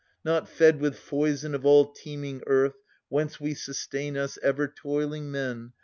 Not 0.25 0.49
fed 0.49 0.79
with 0.79 0.97
foison 0.97 1.53
of 1.53 1.63
all 1.63 1.85
teeming 1.91 2.41
Earth 2.47 2.73
Whence 3.09 3.39
we 3.39 3.53
sustain 3.53 4.17
us, 4.17 4.39
ever 4.41 4.67
toiling 4.67 5.29
men. 5.29 5.73